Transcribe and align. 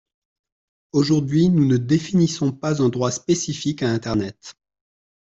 Aujourd’hui, 0.93 1.49
nous 1.49 1.63
ne 1.67 1.77
définissons 1.77 2.51
pas 2.51 2.81
un 2.81 2.89
droit 2.89 3.11
spécifique 3.11 3.83
à 3.83 3.89
internet. 3.91 4.55